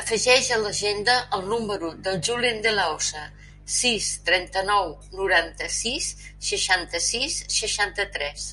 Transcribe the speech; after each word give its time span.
Afegeix 0.00 0.50
a 0.56 0.58
l'agenda 0.64 1.14
el 1.36 1.46
número 1.54 1.92
del 2.08 2.20
Julen 2.28 2.60
De 2.68 2.74
La 2.76 2.86
Osa: 2.98 3.24
sis, 3.78 4.10
trenta-nou, 4.30 4.94
noranta-sis, 5.22 6.14
seixanta-sis, 6.52 7.44
seixanta-tres. 7.62 8.50